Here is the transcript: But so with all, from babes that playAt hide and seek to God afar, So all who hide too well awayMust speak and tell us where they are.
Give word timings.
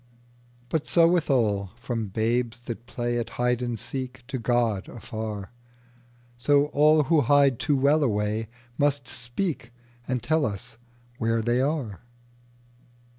But 0.69 0.87
so 0.87 1.07
with 1.07 1.29
all, 1.29 1.73
from 1.79 2.07
babes 2.07 2.61
that 2.61 2.87
playAt 2.87 3.29
hide 3.37 3.61
and 3.61 3.77
seek 3.77 4.23
to 4.29 4.39
God 4.39 4.89
afar, 4.89 5.51
So 6.39 6.65
all 6.73 7.03
who 7.03 7.21
hide 7.21 7.59
too 7.59 7.77
well 7.77 7.99
awayMust 7.99 9.05
speak 9.05 9.71
and 10.07 10.23
tell 10.23 10.43
us 10.43 10.79
where 11.19 11.43
they 11.43 11.61
are. 11.61 11.99